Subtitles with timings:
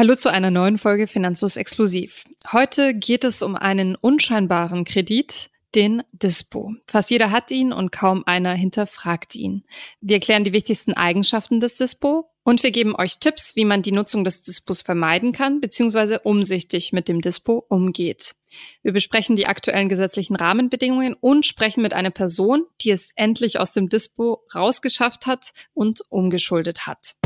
[0.00, 2.24] Hallo zu einer neuen Folge Finanzlos Exklusiv.
[2.50, 6.72] Heute geht es um einen unscheinbaren Kredit, den Dispo.
[6.86, 9.62] Fast jeder hat ihn und kaum einer hinterfragt ihn.
[10.00, 13.92] Wir erklären die wichtigsten Eigenschaften des Dispo und wir geben euch Tipps, wie man die
[13.92, 16.20] Nutzung des Dispos vermeiden kann bzw.
[16.22, 18.36] umsichtig mit dem Dispo umgeht.
[18.82, 23.74] Wir besprechen die aktuellen gesetzlichen Rahmenbedingungen und sprechen mit einer Person, die es endlich aus
[23.74, 27.16] dem Dispo rausgeschafft hat und umgeschuldet hat.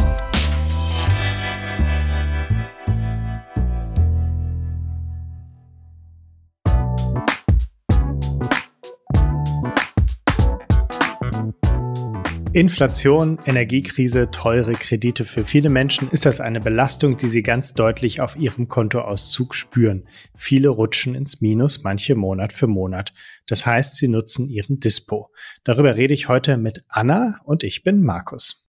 [12.54, 15.24] Inflation, Energiekrise, teure Kredite.
[15.24, 20.06] Für viele Menschen ist das eine Belastung, die sie ganz deutlich auf ihrem Kontoauszug spüren.
[20.36, 23.12] Viele rutschen ins Minus, manche Monat für Monat.
[23.48, 25.32] Das heißt, sie nutzen ihren Dispo.
[25.64, 28.64] Darüber rede ich heute mit Anna und ich bin Markus.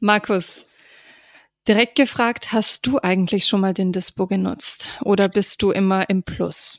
[0.00, 0.66] Markus,
[1.66, 6.24] direkt gefragt, hast du eigentlich schon mal den Dispo genutzt oder bist du immer im
[6.24, 6.78] Plus?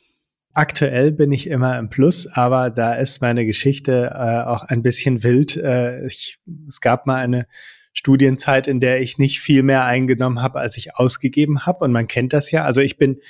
[0.56, 5.22] Aktuell bin ich immer im Plus, aber da ist meine Geschichte äh, auch ein bisschen
[5.22, 5.54] wild.
[5.58, 7.46] Äh, ich, es gab mal eine
[7.92, 11.84] Studienzeit, in der ich nicht viel mehr eingenommen habe, als ich ausgegeben habe.
[11.84, 12.64] Und man kennt das ja.
[12.64, 13.20] Also ich bin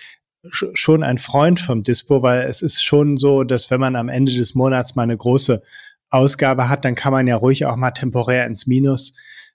[0.48, 4.08] sch schon ein Freund vom Dispo, weil es ist schon so, dass wenn man am
[4.08, 5.64] Ende des Monats mal eine große
[6.10, 9.14] Ausgabe hat, dann kann man ja ruhig auch mal temporär ins Minus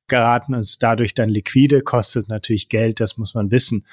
[0.10, 3.86] geraten und ist dadurch dann liquide, kostet natürlich Geld, das muss man wissen.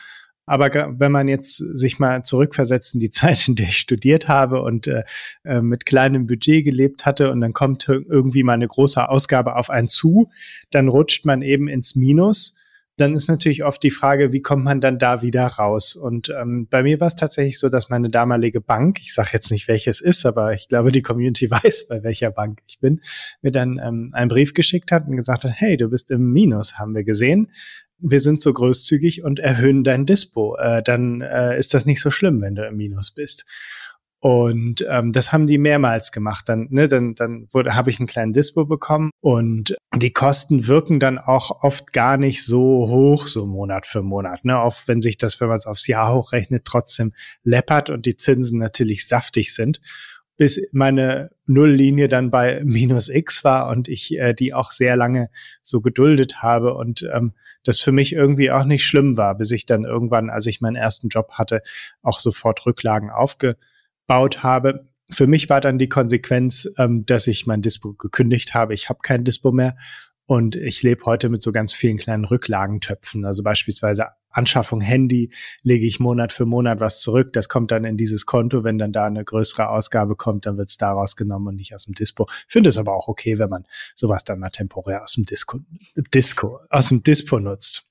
[0.48, 4.62] Aber wenn man jetzt sich mal zurückversetzt in die Zeit, in der ich studiert habe
[4.62, 5.05] und äh,
[5.44, 9.70] äh, mit kleinem Budget gelebt hatte und dann kommt irgendwie mal eine große Ausgabe auf
[9.70, 10.30] einen zu,
[10.70, 12.56] dann rutscht man eben ins Minus.
[12.96, 15.94] Dann ist natürlich oft die Frage, wie kommt man dann da wieder raus?
[15.94, 19.52] Und ähm, bei mir war es tatsächlich so, dass meine damalige Bank, ich sage jetzt
[19.52, 23.00] nicht, welches ist, aber ich glaube, die Community weiß, bei welcher Bank ich bin,
[23.40, 26.77] mir dann ähm, einen Brief geschickt hat und gesagt hat, hey, du bist im Minus,
[26.77, 27.52] haben wir gesehen
[27.98, 30.56] wir sind so großzügig und erhöhen dein Dispo.
[30.56, 33.44] Äh, dann äh, ist das nicht so schlimm, wenn du im Minus bist.
[34.20, 36.48] Und ähm, das haben die mehrmals gemacht.
[36.48, 40.98] Dann, ne, dann, dann wurde, habe ich einen kleinen Dispo bekommen und die Kosten wirken
[40.98, 44.44] dann auch oft gar nicht so hoch, so Monat für Monat.
[44.44, 44.58] Ne?
[44.58, 47.12] Auch wenn sich das, wenn man es aufs Jahr hochrechnet, trotzdem
[47.44, 49.80] läppert und die Zinsen natürlich saftig sind
[50.38, 55.28] bis meine Nulllinie dann bei minus X war und ich äh, die auch sehr lange
[55.62, 57.34] so geduldet habe und ähm,
[57.64, 60.76] das für mich irgendwie auch nicht schlimm war, bis ich dann irgendwann, als ich meinen
[60.76, 61.60] ersten Job hatte,
[62.02, 64.86] auch sofort Rücklagen aufgebaut habe.
[65.10, 68.74] Für mich war dann die Konsequenz, ähm, dass ich mein Dispo gekündigt habe.
[68.74, 69.76] Ich habe kein Dispo mehr
[70.28, 73.24] und ich lebe heute mit so ganz vielen kleinen Rücklagentöpfen.
[73.24, 77.33] Also beispielsweise Anschaffung Handy lege ich Monat für Monat was zurück.
[77.33, 78.62] Das kommt dann in dieses Konto.
[78.62, 81.84] Wenn dann da eine größere Ausgabe kommt, dann wird es daraus genommen und nicht aus
[81.84, 82.28] dem Dispo.
[82.46, 85.61] Ich finde es aber auch okay, wenn man sowas dann mal temporär aus dem Disco,
[86.12, 87.84] Disco, aus dem Dispo nutzt.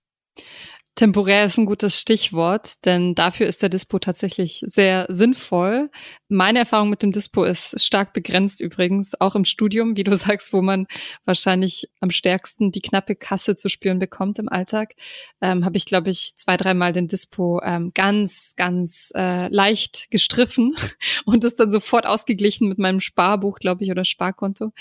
[0.98, 5.92] Temporär ist ein gutes Stichwort, denn dafür ist der Dispo tatsächlich sehr sinnvoll.
[6.28, 10.54] Meine Erfahrung mit dem Dispo ist stark begrenzt übrigens, auch im Studium, wie du sagst,
[10.54, 10.88] wo man
[11.24, 14.96] wahrscheinlich am stärksten die knappe Kasse zu spüren bekommt im Alltag,
[15.40, 20.76] ähm, habe ich, glaube ich, zwei, dreimal den Dispo ähm, ganz, ganz äh, leicht gestriffen
[21.26, 24.72] und ist dann sofort ausgeglichen mit meinem Sparbuch, glaube ich, oder Sparkonto,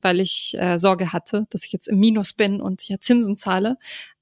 [0.00, 3.76] weil ich äh, Sorge hatte, dass ich jetzt im Minus bin und ja Zinsen zahle.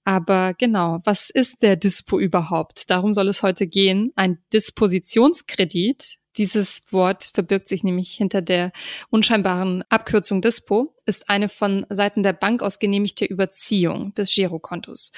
[0.05, 2.91] Aber genau, was ist der Dispo überhaupt?
[2.91, 4.13] Darum soll es heute gehen.
[4.17, 6.19] Ein Dispositionskredit.
[6.39, 8.73] Dieses Wort verbirgt sich nämlich hinter der
[9.11, 15.13] unscheinbaren Abkürzung Dispo, ist eine von Seiten der Bank aus genehmigte Überziehung des Girokontos.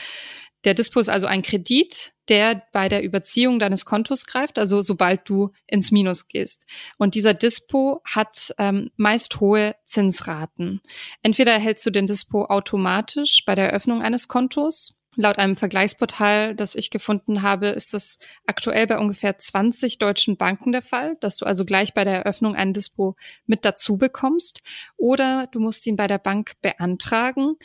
[0.64, 5.28] Der Dispo ist also ein Kredit, der bei der Überziehung deines Kontos greift, also sobald
[5.28, 6.66] du ins Minus gehst.
[6.96, 10.80] Und dieser Dispo hat ähm, meist hohe Zinsraten.
[11.22, 15.00] Entweder erhältst du den Dispo automatisch bei der Eröffnung eines Kontos.
[15.16, 20.72] Laut einem Vergleichsportal, das ich gefunden habe, ist das aktuell bei ungefähr 20 deutschen Banken
[20.72, 24.62] der Fall, dass du also gleich bei der Eröffnung einen Dispo mit dazu bekommst.
[24.96, 27.56] Oder du musst ihn bei der Bank beantragen.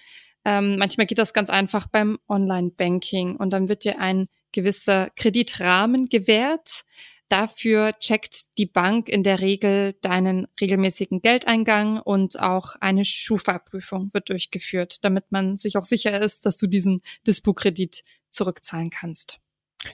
[0.46, 6.10] Ähm, manchmal geht das ganz einfach beim Online-Banking und dann wird dir ein gewisser Kreditrahmen
[6.10, 6.86] gewährt.
[7.30, 14.30] Dafür checkt die Bank in der Regel deinen regelmäßigen Geldeingang und auch eine Schufa-Prüfung wird
[14.30, 19.39] durchgeführt, damit man sich auch sicher ist, dass du diesen Dispo-Kredit zurückzahlen kannst.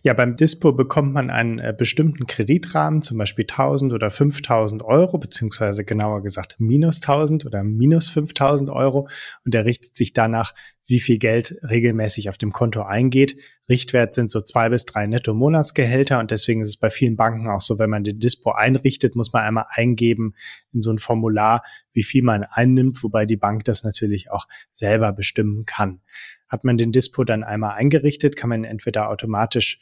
[0.02, 5.20] Ja, beim Dispo bekommt man einen äh, bestimmten Kreditrahmen, zum Beispiel 1000 oder 5000 Euro,
[5.20, 9.08] beziehungsweise genauer gesagt minus 1000 oder minus 5000 Euro.
[9.46, 10.56] Und der richtet sich danach,
[10.88, 13.38] wie viel Geld regelmäßig auf dem Konto eingeht.
[13.68, 17.62] Richtwert sind so zwei bis drei Netto-Monatsgehälter und deswegen ist es bei vielen Banken auch
[17.62, 20.36] so, wenn man den Dispo einrichtet, muss man einmal eingeben
[20.74, 25.12] in so ein Formular, wie viel man einnimmt, wobei die Bank das natürlich auch selber
[25.12, 26.02] bestimmen kann.
[26.48, 29.80] Hat man den Dispo dann einmal eingerichtet, kann man entweder automatisch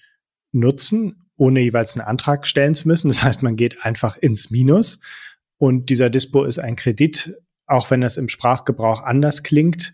[0.54, 3.10] nutzen, ohne jeweils einen Antrag stellen zu müssen.
[3.10, 5.00] Das heißt, man geht einfach ins Minus
[5.58, 7.36] und dieser Dispo ist ein Kredit,
[7.66, 9.94] auch wenn das im Sprachgebrauch anders klingt.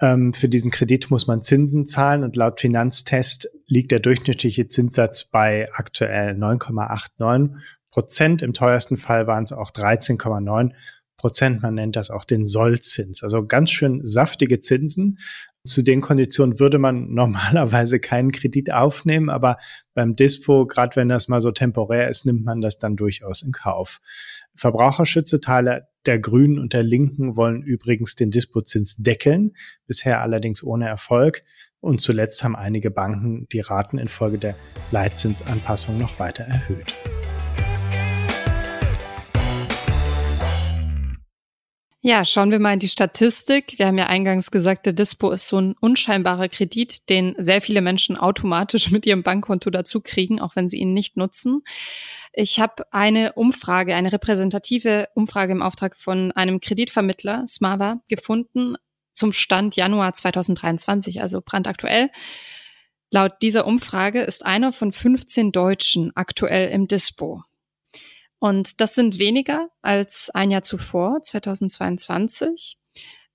[0.00, 5.24] Ähm, für diesen Kredit muss man Zinsen zahlen und laut Finanztest liegt der durchschnittliche Zinssatz
[5.24, 7.56] bei aktuell 9,89
[7.90, 8.42] Prozent.
[8.42, 10.72] Im teuersten Fall waren es auch 13,9
[11.16, 11.62] Prozent.
[11.62, 13.22] Man nennt das auch den Sollzins.
[13.22, 15.18] Also ganz schön saftige Zinsen.
[15.64, 19.56] Zu den Konditionen würde man normalerweise keinen Kredit aufnehmen, aber
[19.94, 23.52] beim Dispo, gerade wenn das mal so temporär ist, nimmt man das dann durchaus in
[23.52, 24.00] Kauf.
[24.54, 29.52] Verbraucherschützeteile der Grünen und der Linken wollen übrigens den Dispozins deckeln,
[29.86, 31.42] bisher allerdings ohne Erfolg.
[31.80, 34.54] Und zuletzt haben einige Banken die Raten infolge der
[34.90, 36.94] Leitzinsanpassung noch weiter erhöht.
[42.08, 43.80] Ja, schauen wir mal in die Statistik.
[43.80, 47.80] Wir haben ja eingangs gesagt, der Dispo ist so ein unscheinbarer Kredit, den sehr viele
[47.80, 51.62] Menschen automatisch mit ihrem Bankkonto dazu kriegen, auch wenn sie ihn nicht nutzen.
[52.38, 58.76] Ich habe eine Umfrage, eine repräsentative Umfrage im Auftrag von einem Kreditvermittler, Smava, gefunden
[59.14, 62.10] zum Stand Januar 2023, also brandaktuell.
[63.10, 67.42] Laut dieser Umfrage ist einer von 15 Deutschen aktuell im Dispo.
[68.38, 72.76] Und das sind weniger als ein Jahr zuvor, 2022.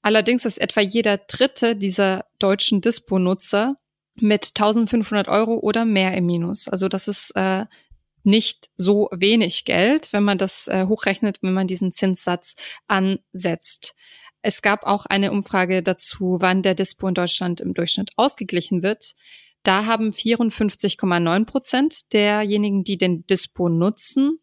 [0.04, 3.78] Allerdings ist etwa jeder dritte dieser deutschen Dispo-Nutzer
[4.14, 6.68] mit 1500 Euro oder mehr im Minus.
[6.68, 7.66] Also das ist äh,
[8.24, 12.56] nicht so wenig Geld, wenn man das äh, hochrechnet, wenn man diesen Zinssatz
[12.88, 13.96] ansetzt.
[14.42, 19.14] Es gab auch eine Umfrage dazu, wann der Dispo in Deutschland im Durchschnitt ausgeglichen wird.
[19.64, 24.41] Da haben 54,9 Prozent derjenigen, die den Dispo nutzen,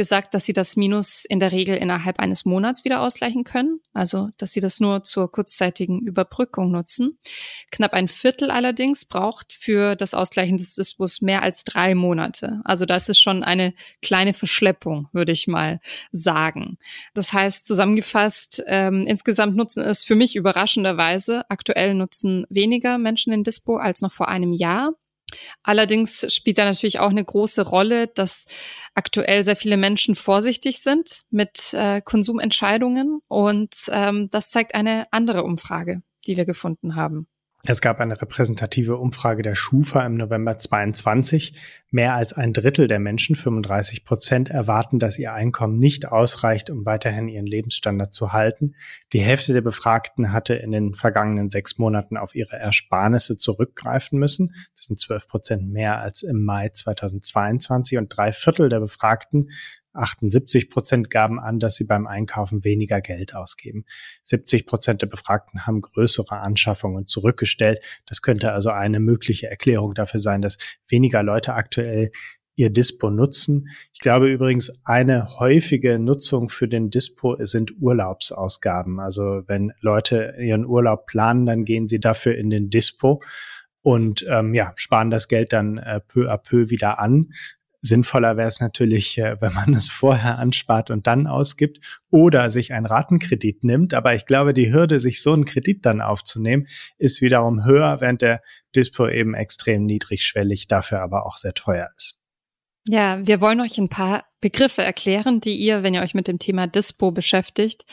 [0.00, 4.30] gesagt, dass sie das Minus in der Regel innerhalb eines Monats wieder ausgleichen können, also
[4.38, 7.18] dass sie das nur zur kurzzeitigen Überbrückung nutzen.
[7.70, 12.62] Knapp ein Viertel allerdings braucht für das Ausgleichen des Dispos mehr als drei Monate.
[12.64, 15.80] Also das ist schon eine kleine Verschleppung, würde ich mal
[16.12, 16.78] sagen.
[17.12, 23.44] Das heißt, zusammengefasst, ähm, insgesamt nutzen es für mich überraschenderweise, aktuell nutzen weniger Menschen den
[23.44, 24.94] Dispo als noch vor einem Jahr.
[25.62, 28.46] Allerdings spielt da natürlich auch eine große Rolle, dass
[28.94, 33.20] aktuell sehr viele Menschen vorsichtig sind mit äh, Konsumentscheidungen.
[33.28, 37.26] Und ähm, das zeigt eine andere Umfrage, die wir gefunden haben.
[37.62, 41.52] Es gab eine repräsentative Umfrage der Schufa im November 22.
[41.90, 46.86] Mehr als ein Drittel der Menschen, 35 Prozent, erwarten, dass ihr Einkommen nicht ausreicht, um
[46.86, 48.76] weiterhin ihren Lebensstandard zu halten.
[49.12, 54.54] Die Hälfte der Befragten hatte in den vergangenen sechs Monaten auf ihre Ersparnisse zurückgreifen müssen.
[54.74, 59.50] Das sind 12 Prozent mehr als im Mai 2022 und drei Viertel der Befragten
[59.92, 63.84] 78 Prozent gaben an, dass sie beim Einkaufen weniger Geld ausgeben.
[64.22, 67.82] 70 Prozent der Befragten haben größere Anschaffungen zurückgestellt.
[68.06, 70.58] Das könnte also eine mögliche Erklärung dafür sein, dass
[70.88, 72.10] weniger Leute aktuell
[72.56, 73.68] ihr Dispo nutzen.
[73.94, 79.00] Ich glaube übrigens, eine häufige Nutzung für den Dispo sind Urlaubsausgaben.
[79.00, 83.22] Also wenn Leute ihren Urlaub planen, dann gehen sie dafür in den Dispo
[83.82, 87.32] und ähm, ja, sparen das Geld dann äh, peu à peu wieder an.
[87.82, 91.80] Sinnvoller wäre es natürlich, äh, wenn man es vorher anspart und dann ausgibt
[92.10, 93.94] oder sich einen Ratenkredit nimmt.
[93.94, 96.66] Aber ich glaube, die Hürde, sich so einen Kredit dann aufzunehmen,
[96.98, 98.42] ist wiederum höher, während der
[98.76, 102.20] Dispo eben extrem niedrigschwellig, dafür aber auch sehr teuer ist.
[102.88, 106.38] Ja, wir wollen euch ein paar Begriffe erklären, die ihr, wenn ihr euch mit dem
[106.38, 107.84] Thema Dispo beschäftigt,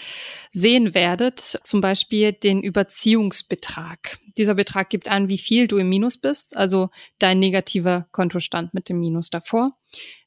[0.52, 1.40] sehen werdet.
[1.40, 4.18] Zum Beispiel den Überziehungsbetrag.
[4.38, 8.88] Dieser Betrag gibt an, wie viel du im Minus bist, also dein negativer Kontostand mit
[8.88, 9.78] dem Minus davor.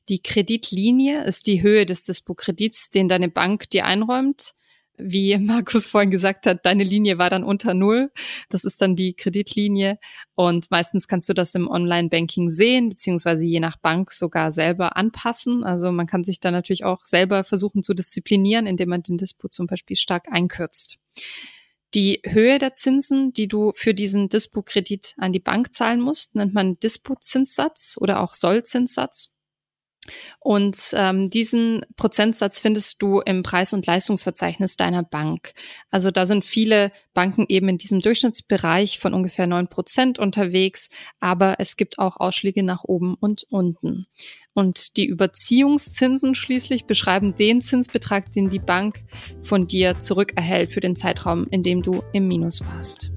[0.09, 4.55] Die Kreditlinie ist die Höhe des Dispo-Kredits, den deine Bank dir einräumt
[5.03, 8.11] wie Markus vorhin gesagt hat, deine Linie war dann unter Null.
[8.49, 9.99] Das ist dann die Kreditlinie.
[10.35, 15.65] Und meistens kannst du das im Online-Banking sehen, beziehungsweise je nach Bank sogar selber anpassen.
[15.65, 19.49] Also man kann sich da natürlich auch selber versuchen zu disziplinieren, indem man den Dispo
[19.49, 20.99] zum Beispiel stark einkürzt.
[21.95, 26.55] Die Höhe der Zinsen, die du für diesen Dispo-Kredit an die Bank zahlen musst, nennt
[26.55, 29.35] man Dispo-Zinssatz oder auch Sollzinssatz.
[30.39, 35.53] Und ähm, diesen Prozentsatz findest du im Preis- und Leistungsverzeichnis deiner Bank.
[35.91, 40.89] Also da sind viele Banken eben in diesem Durchschnittsbereich von ungefähr neun Prozent unterwegs,
[41.21, 44.07] aber es gibt auch Ausschläge nach oben und unten.
[44.55, 49.05] Und die Überziehungszinsen schließlich beschreiben den Zinsbetrag, den die Bank
[49.43, 53.13] von dir zurückerhält für den Zeitraum, in dem du im Minus warst.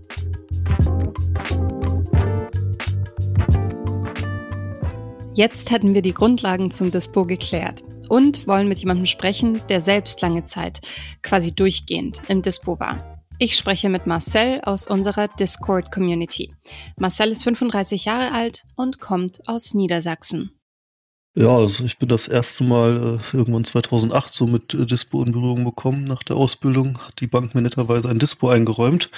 [5.35, 10.21] Jetzt hätten wir die Grundlagen zum Dispo geklärt und wollen mit jemandem sprechen, der selbst
[10.21, 10.81] lange Zeit,
[11.23, 13.25] quasi durchgehend im Dispo war.
[13.39, 16.53] Ich spreche mit Marcel aus unserer Discord-Community.
[16.97, 20.51] Marcel ist 35 Jahre alt und kommt aus Niedersachsen.
[21.35, 25.31] Ja, also ich bin das erste Mal äh, irgendwann 2008 so mit äh, Dispo in
[25.31, 26.03] Berührung gekommen.
[26.03, 29.09] Nach der Ausbildung hat die Bank mir netterweise ein Dispo eingeräumt.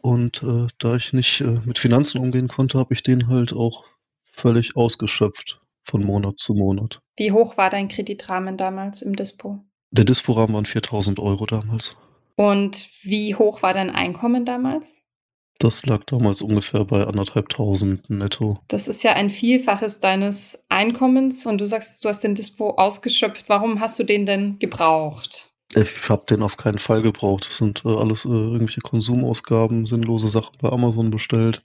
[0.00, 3.84] Und äh, da ich nicht äh, mit Finanzen umgehen konnte, habe ich den halt auch
[4.40, 7.00] völlig ausgeschöpft von Monat zu Monat.
[7.16, 9.60] Wie hoch war dein Kreditrahmen damals im Dispo?
[9.90, 11.96] Der Dispo-Rahmen waren 4000 Euro damals.
[12.36, 15.02] Und wie hoch war dein Einkommen damals?
[15.58, 18.60] Das lag damals ungefähr bei anderthalbtausend netto.
[18.68, 23.50] Das ist ja ein Vielfaches deines Einkommens und du sagst, du hast den Dispo ausgeschöpft.
[23.50, 25.50] Warum hast du den denn gebraucht?
[25.74, 27.46] Ich habe den auf keinen Fall gebraucht.
[27.46, 31.62] Das sind äh, alles äh, irgendwelche Konsumausgaben, sinnlose Sachen bei Amazon bestellt.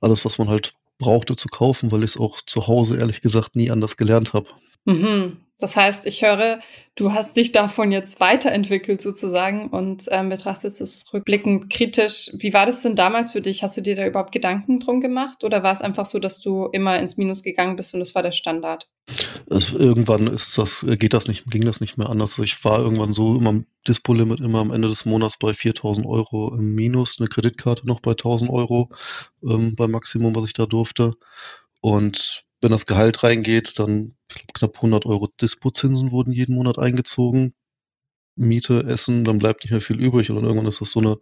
[0.00, 3.56] Alles, was man halt brauchte zu kaufen, weil ich es auch zu Hause ehrlich gesagt
[3.56, 4.46] nie anders gelernt habe.
[4.84, 5.38] Mhm.
[5.60, 6.60] Das heißt, ich höre,
[6.96, 12.30] du hast dich davon jetzt weiterentwickelt sozusagen und ähm, betrachtest es rückblickend kritisch.
[12.38, 13.62] Wie war das denn damals für dich?
[13.62, 16.66] Hast du dir da überhaupt Gedanken drum gemacht oder war es einfach so, dass du
[16.66, 18.88] immer ins Minus gegangen bist und das war der Standard?
[19.48, 22.38] Also irgendwann ist das, geht das nicht, ging das nicht mehr anders.
[22.38, 26.54] Ich war irgendwann so immer am Dispo-Limit immer am Ende des Monats bei 4000 Euro
[26.54, 28.90] im Minus, eine Kreditkarte noch bei 1000 Euro
[29.42, 31.12] ähm, beim Maximum, was ich da durfte.
[31.80, 34.16] Und wenn das Gehalt reingeht, dann
[34.54, 37.54] knapp 100 Euro Dispozinsen wurden jeden Monat eingezogen.
[38.36, 40.30] Miete, Essen, dann bleibt nicht mehr viel übrig.
[40.30, 41.18] Und dann irgendwann ist das so eine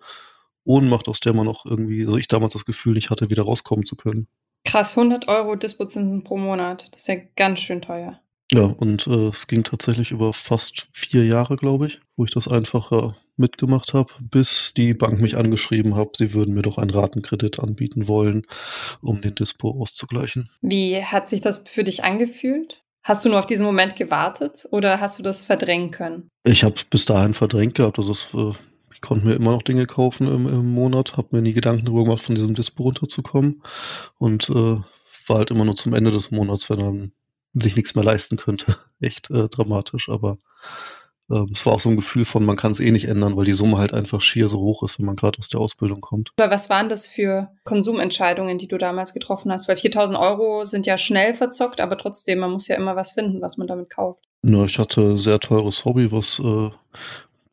[0.65, 3.87] Ohnmacht, aus der man auch irgendwie, also ich damals das Gefühl nicht hatte, wieder rauskommen
[3.87, 4.29] zu können.
[4.65, 6.93] Krass, 100 Euro Dispozinsen pro Monat.
[6.93, 8.21] Das ist ja ganz schön teuer.
[8.53, 12.49] Ja, und äh, es ging tatsächlich über fast vier Jahre, glaube ich, wo ich das
[12.49, 16.91] einfach äh, mitgemacht habe, bis die Bank mich angeschrieben hat, sie würden mir doch einen
[16.91, 18.47] Ratenkredit anbieten wollen,
[19.01, 20.51] um den Dispo auszugleichen.
[20.61, 22.83] Wie hat sich das für dich angefühlt?
[23.03, 26.29] Hast du nur auf diesen Moment gewartet oder hast du das verdrängen können?
[26.45, 27.99] Ich habe es bis dahin verdrängt gehabt.
[27.99, 28.53] Also es, äh,
[28.93, 32.05] ich konnte mir immer noch Dinge kaufen im, im Monat, habe mir nie Gedanken darüber
[32.05, 33.63] gemacht, von diesem Dispo runterzukommen
[34.19, 34.77] und äh,
[35.27, 37.13] war halt immer nur zum Ende des Monats, wenn dann
[37.55, 38.77] sich nichts mehr leisten könnte.
[39.01, 40.39] Echt äh, dramatisch, aber
[41.29, 43.53] es war auch so ein Gefühl von, man kann es eh nicht ändern, weil die
[43.53, 46.31] Summe halt einfach schier so hoch ist, wenn man gerade aus der Ausbildung kommt.
[46.39, 49.69] Aber was waren das für Konsumentscheidungen, die du damals getroffen hast?
[49.69, 53.43] Weil 4000 Euro sind ja schnell verzockt, aber trotzdem, man muss ja immer was finden,
[53.43, 54.25] was man damit kauft.
[54.43, 56.71] Ja, ich hatte sehr teures Hobby, was äh,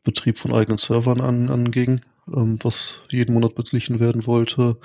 [0.04, 2.02] Betrieb von eigenen Servern an, anging,
[2.34, 4.78] ähm, was jeden Monat beglichen werden wollte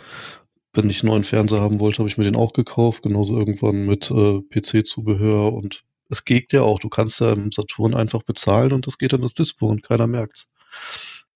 [0.72, 3.02] wenn ich einen neuen Fernseher haben wollte, habe ich mir den auch gekauft.
[3.02, 6.78] Genauso irgendwann mit äh, PC-Zubehör und es geht ja auch.
[6.78, 10.06] Du kannst ja im Saturn einfach bezahlen und das geht dann das Dispo und keiner
[10.06, 10.46] merkt's.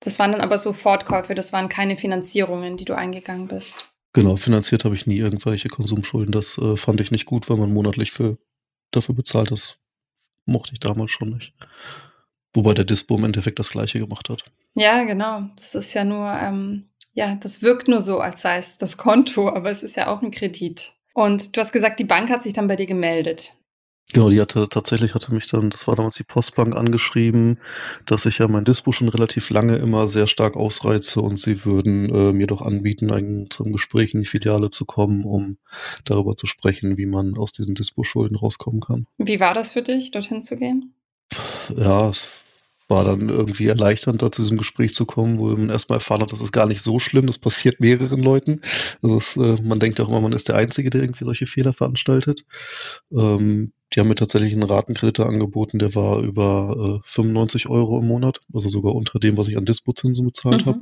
[0.01, 3.93] Das waren dann aber Sofortkäufe, das waren keine Finanzierungen, die du eingegangen bist.
[4.13, 6.33] Genau, finanziert habe ich nie irgendwelche Konsumschulden.
[6.33, 8.39] Das äh, fand ich nicht gut, weil man monatlich für,
[8.91, 9.51] dafür bezahlt.
[9.51, 9.79] Das
[10.45, 11.53] mochte ich damals schon nicht.
[12.53, 14.45] Wobei der Dispo im Endeffekt das gleiche gemacht hat.
[14.77, 15.49] Ja, genau.
[15.57, 19.49] Das ist ja nur ähm, ja, das wirkt nur so, als sei es das Konto,
[19.49, 20.93] aber es ist ja auch ein Kredit.
[21.15, 23.55] Und du hast gesagt, die Bank hat sich dann bei dir gemeldet.
[24.13, 27.59] Genau, die hatte tatsächlich hatte mich dann, das war damals die Postbank angeschrieben,
[28.07, 32.15] dass ich ja mein Dispo schon relativ lange immer sehr stark ausreize und sie würden
[32.15, 35.59] äh, mir doch anbieten, ein, zum Gespräch in die Filiale zu kommen, um
[36.05, 39.07] darüber zu sprechen, wie man aus diesen Dispo-Schulden rauskommen kann.
[39.19, 40.95] Wie war das für dich, dorthin zu gehen?
[41.77, 42.23] Ja, es
[42.89, 46.33] war dann irgendwie erleichternd, da zu diesem Gespräch zu kommen, wo man erstmal erfahren hat,
[46.33, 48.61] das ist gar nicht so schlimm, das passiert mehreren Leuten.
[49.03, 51.73] Also es, äh, man denkt auch immer, man ist der Einzige, der irgendwie solche Fehler
[51.73, 52.45] veranstaltet.
[53.11, 58.09] Ähm, die haben mir tatsächlich einen Ratenkredit angeboten, der war über äh, 95 Euro im
[58.09, 60.67] Monat, also sogar unter dem, was ich an Dispozinsen bezahlt mhm.
[60.67, 60.81] habe.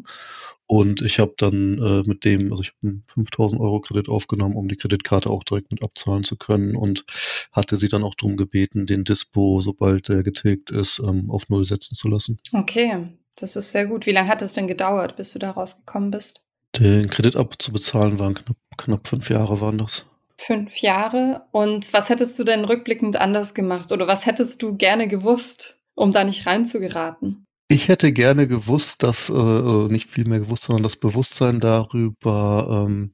[0.67, 4.57] Und ich habe dann äh, mit dem, also ich habe einen 5000 Euro Kredit aufgenommen,
[4.57, 7.05] um die Kreditkarte auch direkt mit abzahlen zu können und
[7.53, 11.67] hatte sie dann auch darum gebeten, den Dispo, sobald der getilgt ist, ähm, auf Null
[11.67, 12.39] setzen zu lassen.
[12.53, 14.07] Okay, das ist sehr gut.
[14.07, 16.47] Wie lange hat es denn gedauert, bis du da rausgekommen bist?
[16.79, 20.07] Den Kredit abzubezahlen waren knapp, knapp fünf Jahre waren das.
[20.47, 21.47] Fünf Jahre.
[21.53, 23.93] Und was hättest du denn rückblickend anders gemacht?
[23.93, 27.47] Oder was hättest du gerne gewusst, um da nicht reinzugeraten?
[27.69, 32.87] Ich hätte gerne gewusst, dass, äh, also nicht viel mehr gewusst, sondern das Bewusstsein darüber,
[32.87, 33.13] ähm,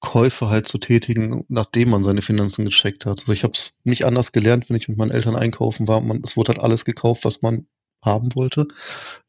[0.00, 3.20] Käufe halt zu tätigen, nachdem man seine Finanzen gecheckt hat.
[3.20, 6.00] Also ich habe es nicht anders gelernt, wenn ich mit meinen Eltern einkaufen war.
[6.02, 7.66] Man, es wurde halt alles gekauft, was man
[8.02, 8.68] haben wollte.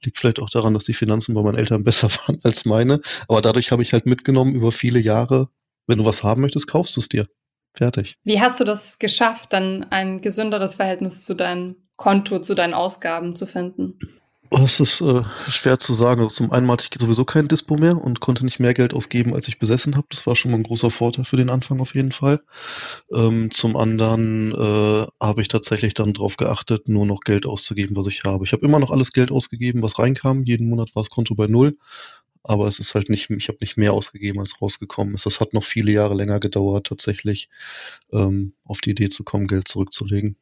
[0.03, 2.99] Liegt vielleicht auch daran, dass die Finanzen bei meinen Eltern besser waren als meine.
[3.27, 5.49] Aber dadurch habe ich halt mitgenommen über viele Jahre,
[5.87, 7.27] wenn du was haben möchtest, kaufst du es dir.
[7.73, 8.15] Fertig.
[8.23, 13.35] Wie hast du das geschafft, dann ein gesünderes Verhältnis zu deinem Konto, zu deinen Ausgaben
[13.35, 13.99] zu finden?
[14.51, 16.21] Das ist äh, schwer zu sagen.
[16.21, 19.33] Also zum einen hatte ich sowieso kein Dispo mehr und konnte nicht mehr Geld ausgeben,
[19.33, 20.07] als ich besessen habe.
[20.09, 22.41] Das war schon mal ein großer Vorteil für den Anfang auf jeden Fall.
[23.11, 28.07] Ähm, zum anderen äh, habe ich tatsächlich dann darauf geachtet, nur noch Geld auszugeben, was
[28.07, 28.45] ich habe.
[28.45, 30.43] Ich habe immer noch alles Geld ausgegeben, was reinkam.
[30.43, 31.77] Jeden Monat war das Konto bei null.
[32.47, 35.25] Aber es ist halt nicht, ich habe nicht mehr ausgegeben, als rausgekommen ist.
[35.25, 37.49] Das hat noch viele Jahre länger gedauert, tatsächlich
[38.13, 40.35] ähm, auf die Idee zu kommen, Geld zurückzulegen.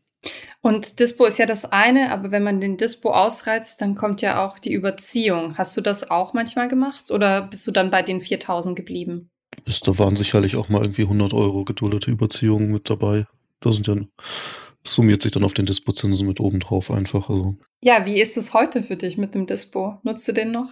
[0.62, 4.46] Und Dispo ist ja das eine, aber wenn man den Dispo ausreizt, dann kommt ja
[4.46, 5.58] auch die Überziehung.
[5.58, 9.30] Hast du das auch manchmal gemacht oder bist du dann bei den 4000 geblieben?
[9.66, 13.28] da waren sicherlich auch mal irgendwie 100 Euro geduldete Überziehungen mit dabei.
[13.62, 13.96] Das sind ja,
[14.84, 17.30] summiert sich dann auf den Dispo-Zinsen mit oben drauf einfach.
[17.30, 17.56] Also.
[17.82, 20.00] Ja, wie ist es heute für dich mit dem Dispo?
[20.04, 20.70] Nutzt du den noch?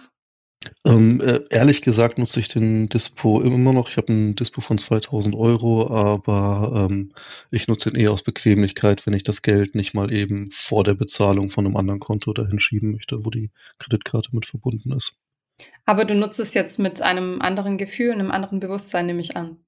[0.84, 3.88] Ähm, äh, ehrlich gesagt nutze ich den Dispo immer noch.
[3.88, 7.12] Ich habe ein Dispo von 2000 Euro, aber ähm,
[7.50, 10.94] ich nutze ihn eher aus Bequemlichkeit, wenn ich das Geld nicht mal eben vor der
[10.94, 15.14] Bezahlung von einem anderen Konto dahin schieben möchte, wo die Kreditkarte mit verbunden ist.
[15.84, 19.58] Aber du nutzt es jetzt mit einem anderen Gefühl, einem anderen Bewusstsein, nehme ich an.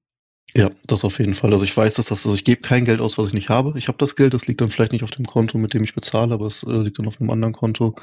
[0.53, 1.51] Ja, das auf jeden Fall.
[1.51, 3.77] Also ich weiß, dass das, also ich gebe kein Geld aus, was ich nicht habe.
[3.77, 5.95] Ich habe das Geld, das liegt dann vielleicht nicht auf dem Konto, mit dem ich
[5.95, 7.95] bezahle, aber es äh, liegt dann auf einem anderen Konto.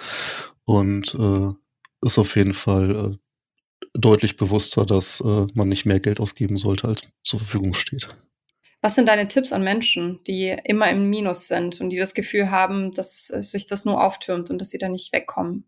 [0.65, 1.55] Und äh,
[2.03, 6.89] ist auf jeden Fall äh, deutlich bewusster, dass äh, man nicht mehr Geld ausgeben sollte,
[6.89, 8.09] als zur Verfügung steht.
[8.81, 12.51] Was sind deine Tipps an Menschen, die immer im Minus sind und die das Gefühl
[12.51, 15.65] haben, dass sich das nur auftürmt und dass sie da nicht wegkommen?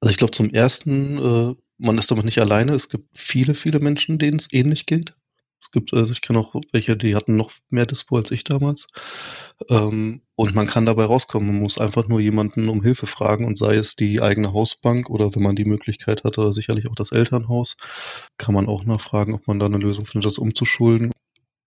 [0.00, 2.74] Also ich glaube zum ersten, äh, man ist damit nicht alleine.
[2.74, 5.14] Es gibt viele, viele Menschen, denen es ähnlich geht.
[5.74, 8.86] Gibt, also ich kenne auch welche, die hatten noch mehr Dispo als ich damals.
[9.68, 11.48] Ähm, und man kann dabei rauskommen.
[11.48, 15.34] Man muss einfach nur jemanden um Hilfe fragen und sei es die eigene Hausbank oder
[15.34, 17.76] wenn man die Möglichkeit hatte, sicherlich auch das Elternhaus,
[18.38, 21.10] kann man auch nachfragen, ob man da eine Lösung findet, das umzuschulden.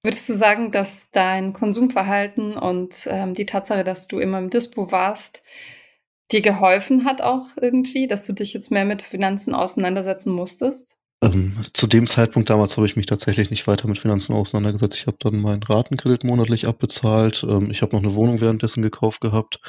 [0.03, 4.89] Würdest du sagen, dass dein Konsumverhalten und ähm, die Tatsache, dass du immer im Dispo
[4.89, 5.43] warst,
[6.31, 10.96] dir geholfen hat auch irgendwie, dass du dich jetzt mehr mit Finanzen auseinandersetzen musstest?
[11.21, 14.97] Ähm, zu dem Zeitpunkt damals habe ich mich tatsächlich nicht weiter mit Finanzen auseinandergesetzt.
[14.97, 17.45] Ich habe dann meinen Ratenkredit monatlich abbezahlt.
[17.47, 19.59] Ähm, ich habe noch eine Wohnung währenddessen gekauft gehabt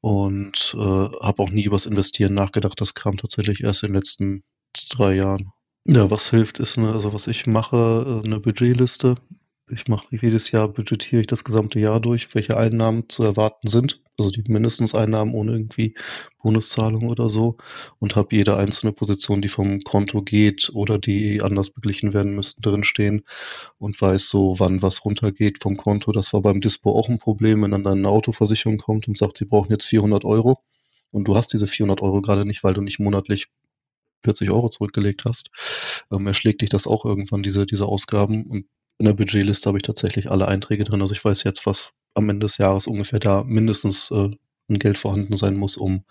[0.00, 2.80] und äh, habe auch nie über das Investieren nachgedacht.
[2.80, 4.44] Das kam tatsächlich erst in den letzten
[4.90, 5.52] drei Jahren.
[5.84, 9.16] Ja, was hilft, ist eine, also was ich mache, äh, eine Budgetliste.
[9.68, 14.00] Ich mache jedes Jahr budgetiere ich das gesamte Jahr durch, welche Einnahmen zu erwarten sind.
[14.20, 15.94] Also die mindestens Einnahmen ohne irgendwie
[16.42, 17.56] Bonuszahlung oder so.
[17.98, 22.62] Und habe jede einzelne Position, die vom Konto geht oder die anders beglichen werden müssten,
[22.62, 23.24] drinstehen.
[23.78, 26.12] Und weiß so, wann was runtergeht vom Konto.
[26.12, 29.46] Das war beim Dispo auch ein Problem, wenn dann eine Autoversicherung kommt und sagt, sie
[29.46, 30.58] brauchen jetzt 400 Euro.
[31.10, 33.48] Und du hast diese 400 Euro gerade nicht, weil du nicht monatlich
[34.24, 35.50] 40 Euro zurückgelegt hast,
[36.12, 38.44] ähm, erschlägt dich das auch irgendwann, diese, diese Ausgaben.
[38.44, 38.66] Und
[38.98, 41.00] in der Budgetliste habe ich tatsächlich alle Einträge drin.
[41.00, 44.30] Also ich weiß jetzt, was am Ende des Jahres ungefähr da mindestens äh,
[44.70, 46.04] ein Geld vorhanden sein muss, um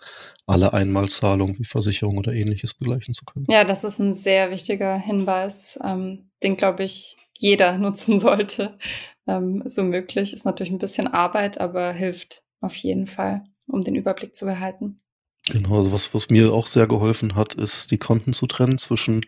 [0.46, 3.46] alle Einmalzahlungen wie Versicherung oder ähnliches begleichen zu können.
[3.48, 8.78] Ja, das ist ein sehr wichtiger Hinweis, ähm, den, glaube ich, jeder nutzen sollte.
[9.26, 13.96] Ähm, so möglich ist natürlich ein bisschen Arbeit, aber hilft auf jeden Fall, um den
[13.96, 15.00] Überblick zu behalten.
[15.46, 19.24] Genau, also was, was mir auch sehr geholfen hat, ist die Konten zu trennen zwischen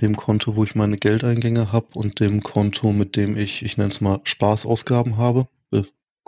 [0.00, 3.90] dem Konto, wo ich meine Geldeingänge habe und dem Konto, mit dem ich, ich nenne
[3.90, 5.48] es mal Spaßausgaben habe.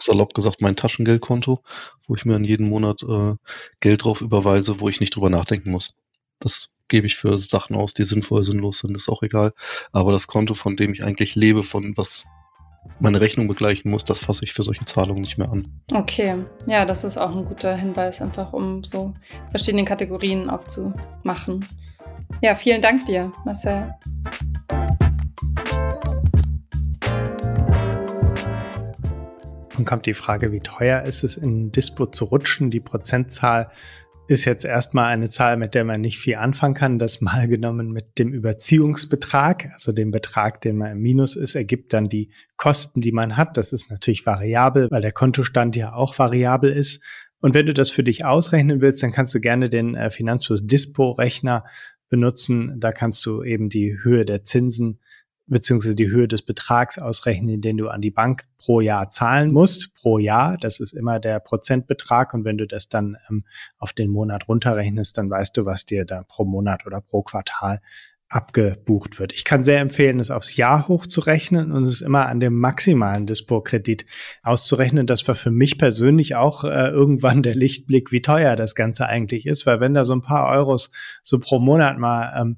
[0.00, 1.62] Salopp gesagt mein Taschengeldkonto,
[2.06, 3.34] wo ich mir in jeden Monat äh,
[3.80, 5.94] Geld drauf überweise, wo ich nicht drüber nachdenken muss.
[6.40, 9.52] Das gebe ich für Sachen aus, die sinnvoll, sinnlos sind, ist auch egal.
[9.92, 12.24] Aber das Konto, von dem ich eigentlich lebe, von was
[13.00, 15.80] meine Rechnung begleichen muss, das fasse ich für solche Zahlungen nicht mehr an.
[15.92, 19.14] Okay, ja, das ist auch ein guter Hinweis, einfach um so
[19.50, 21.64] verschiedene Kategorien aufzumachen.
[22.40, 23.94] Ja, vielen Dank dir, Marcel.
[29.76, 32.70] Nun kommt die Frage, wie teuer ist es, in Dispo zu rutschen?
[32.70, 33.70] Die Prozentzahl
[34.28, 36.98] ist jetzt erstmal eine Zahl, mit der man nicht viel anfangen kann.
[36.98, 41.92] Das mal genommen mit dem Überziehungsbetrag, also dem Betrag, den man im Minus ist, ergibt
[41.92, 43.56] dann die Kosten, die man hat.
[43.56, 47.02] Das ist natürlich variabel, weil der Kontostand ja auch variabel ist.
[47.40, 50.66] Und wenn du das für dich ausrechnen willst, dann kannst du gerne den äh, Finanzfluss
[50.66, 51.64] Dispo Rechner
[52.08, 52.78] benutzen.
[52.78, 55.00] Da kannst du eben die Höhe der Zinsen
[55.46, 59.94] beziehungsweise die Höhe des Betrags ausrechnen, den du an die Bank pro Jahr zahlen musst,
[59.94, 60.56] pro Jahr.
[60.58, 62.34] Das ist immer der Prozentbetrag.
[62.34, 63.44] Und wenn du das dann ähm,
[63.78, 67.80] auf den Monat runterrechnest, dann weißt du, was dir da pro Monat oder pro Quartal
[68.32, 69.34] abgebucht wird.
[69.34, 74.06] Ich kann sehr empfehlen, es aufs Jahr hochzurechnen und es immer an dem maximalen Dispo-Kredit
[74.42, 75.06] auszurechnen.
[75.06, 79.44] Das war für mich persönlich auch äh, irgendwann der Lichtblick, wie teuer das Ganze eigentlich
[79.44, 82.56] ist, weil wenn da so ein paar Euros so pro Monat mal ähm,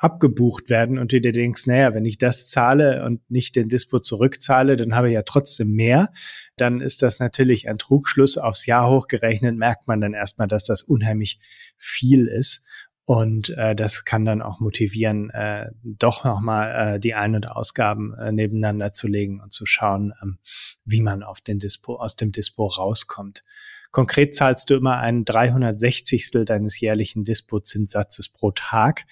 [0.00, 3.98] abgebucht werden und du dir denkst, naja, wenn ich das zahle und nicht den Dispo
[3.98, 6.10] zurückzahle, dann habe ich ja trotzdem mehr,
[6.56, 8.38] dann ist das natürlich ein Trugschluss.
[8.38, 11.38] Aufs Jahr hochgerechnet merkt man dann erstmal, dass das unheimlich
[11.76, 12.64] viel ist.
[13.04, 18.14] Und äh, das kann dann auch motivieren, äh, doch nochmal äh, die Ein- und Ausgaben
[18.14, 20.38] äh, nebeneinander zu legen und zu schauen, ähm,
[20.84, 23.44] wie man auf den Dispo, aus dem Dispo rauskommt.
[23.90, 26.30] Konkret zahlst du immer einen 360.
[26.46, 29.04] deines jährlichen Dispo-Zinssatzes pro Tag.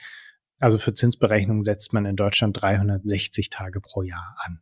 [0.59, 4.61] Also für Zinsberechnung setzt man in Deutschland 360 Tage pro Jahr an.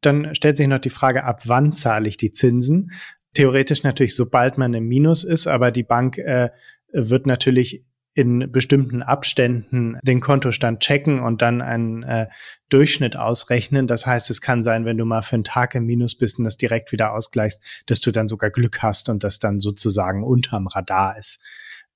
[0.00, 2.90] Dann stellt sich noch die Frage, ab wann zahle ich die Zinsen?
[3.34, 6.50] Theoretisch natürlich, sobald man im Minus ist, aber die Bank äh,
[6.92, 12.26] wird natürlich in bestimmten Abständen den Kontostand checken und dann einen äh,
[12.68, 13.86] Durchschnitt ausrechnen.
[13.86, 16.44] Das heißt, es kann sein, wenn du mal für einen Tag im Minus bist und
[16.44, 20.66] das direkt wieder ausgleichst, dass du dann sogar Glück hast und das dann sozusagen unterm
[20.66, 21.40] Radar ist.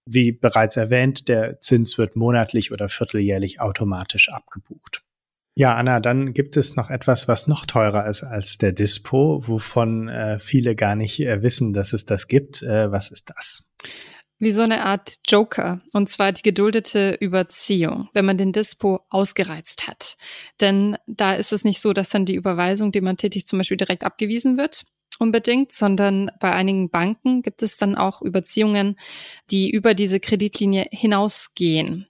[0.06, 5.02] Wie bereits erwähnt, der Zins wird monatlich oder vierteljährlich automatisch abgebucht.
[5.58, 10.08] Ja, Anna, dann gibt es noch etwas, was noch teurer ist als der Dispo, wovon
[10.08, 12.62] äh, viele gar nicht äh, wissen, dass es das gibt.
[12.62, 13.64] Äh, was ist das?
[14.38, 19.88] Wie so eine Art Joker, und zwar die geduldete Überziehung, wenn man den Dispo ausgereizt
[19.88, 20.18] hat.
[20.60, 23.78] Denn da ist es nicht so, dass dann die Überweisung, die man tätigt, zum Beispiel
[23.78, 24.84] direkt abgewiesen wird,
[25.18, 28.98] unbedingt, sondern bei einigen Banken gibt es dann auch Überziehungen,
[29.50, 32.06] die über diese Kreditlinie hinausgehen.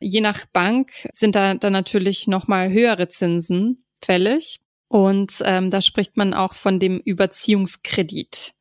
[0.00, 4.60] Je nach Bank sind da dann natürlich nochmal höhere Zinsen fällig.
[4.88, 8.54] Und ähm, da spricht man auch von dem Überziehungskredit.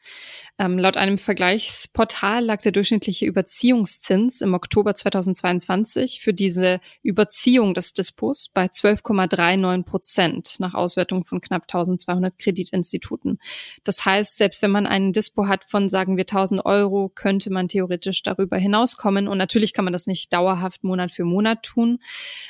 [0.60, 7.94] Ähm, laut einem Vergleichsportal lag der durchschnittliche Überziehungszins im Oktober 2022 für diese Überziehung des
[7.94, 13.40] Dispos bei 12,39 Prozent nach Auswertung von knapp 1200 Kreditinstituten.
[13.84, 17.68] Das heißt, selbst wenn man einen Dispo hat von, sagen wir, 1000 Euro, könnte man
[17.68, 19.28] theoretisch darüber hinauskommen.
[19.28, 22.00] Und natürlich kann man das nicht dauerhaft Monat für Monat tun,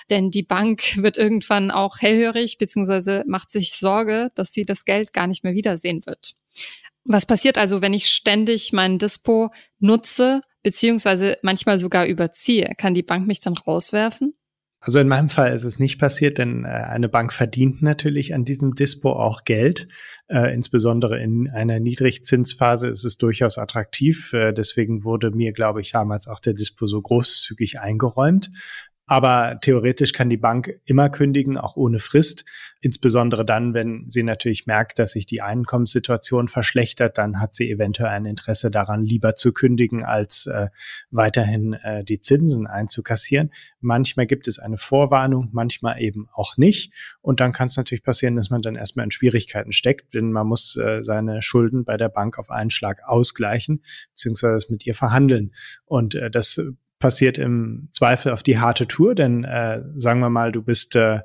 [0.10, 5.12] denn die Bank wird irgendwann auch hellhörig beziehungsweise macht sich Sorge, dass sie das Geld
[5.12, 6.36] gar nicht mehr wiedersehen wird.
[7.08, 12.70] Was passiert also, wenn ich ständig meinen Dispo nutze, beziehungsweise manchmal sogar überziehe?
[12.78, 14.34] Kann die Bank mich dann rauswerfen?
[14.80, 18.46] Also in meinem Fall ist es nicht passiert, denn äh, eine Bank verdient natürlich an
[18.46, 19.88] diesem Dispo auch Geld.
[20.28, 24.34] Äh, insbesondere in einer Niedrigzinsphase ist es durchaus attraktiv.
[24.34, 28.52] Äh, deswegen wurde mir, glaube ich, damals auch der Dispo so großzügig eingeräumt.
[29.10, 32.44] Aber theoretisch kann die Bank immer kündigen, auch ohne Frist.
[32.82, 38.10] Insbesondere dann, wenn sie natürlich merkt, dass sich die Einkommenssituation verschlechtert, dann hat sie eventuell
[38.10, 40.68] ein Interesse daran, lieber zu kündigen, als äh,
[41.10, 43.54] weiterhin äh, die Zinsen einzukassieren.
[43.80, 46.92] Manchmal gibt es eine Vorwarnung, manchmal eben auch nicht.
[47.22, 50.48] Und dann kann es natürlich passieren, dass man dann erstmal in Schwierigkeiten steckt, denn man
[50.48, 55.54] muss äh, seine Schulden bei der Bank auf einen Schlag ausgleichen, beziehungsweise mit ihr verhandeln.
[55.86, 56.60] Und äh, das
[57.00, 61.22] passiert im Zweifel auf die harte Tour, denn äh, sagen wir mal, du bist, äh,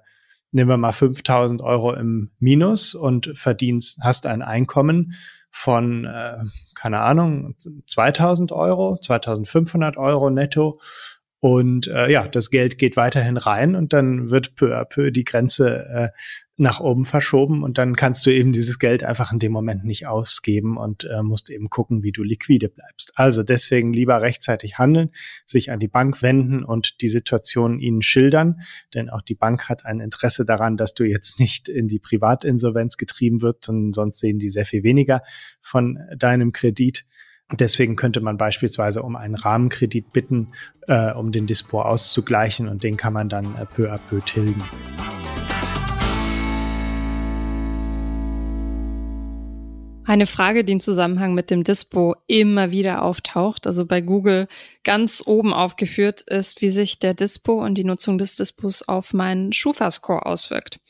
[0.50, 5.14] nehmen wir mal 5000 Euro im Minus und verdienst, hast ein Einkommen
[5.50, 6.38] von, äh,
[6.74, 7.54] keine Ahnung,
[7.87, 10.80] 2000 Euro, 2500 Euro netto.
[11.40, 15.24] Und äh, ja, das Geld geht weiterhin rein und dann wird peu à peu die
[15.24, 16.08] Grenze äh,
[16.58, 20.06] nach oben verschoben und dann kannst du eben dieses Geld einfach in dem Moment nicht
[20.06, 23.12] ausgeben und äh, musst eben gucken, wie du liquide bleibst.
[23.14, 25.10] Also deswegen lieber rechtzeitig handeln,
[25.46, 28.60] sich an die Bank wenden und die Situation ihnen schildern,
[28.92, 32.98] denn auch die Bank hat ein Interesse daran, dass du jetzt nicht in die Privatinsolvenz
[32.98, 35.22] getrieben wird, und sonst sehen die sehr viel weniger
[35.60, 37.06] von deinem Kredit.
[37.50, 40.52] Deswegen könnte man beispielsweise um einen Rahmenkredit bitten,
[40.86, 44.62] äh, um den Dispo auszugleichen und den kann man dann äh, peu à peu tilgen.
[50.12, 54.46] Eine Frage, die im Zusammenhang mit dem Dispo immer wieder auftaucht, also bei Google
[54.85, 59.55] ganz oben aufgeführt, ist, wie sich der Dispo und die Nutzung des Dispos auf meinen
[59.55, 60.81] Schufa-Score auswirkt.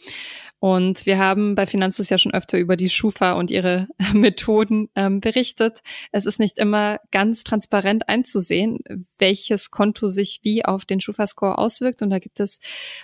[0.62, 5.20] Und wir haben bei Finanzus ja schon öfter über die Schufa und ihre Methoden ähm,
[5.20, 5.81] berichtet.
[6.12, 8.79] Es ist nicht immer ganz transparent einzusehen,
[9.18, 12.01] welches Konto sich wie auf den Schufa-Score auswirkt.
[12.01, 12.61] Und da gibt es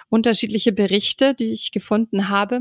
[0.09, 2.61] unterschiedliche Berichte, die ich gefunden habe.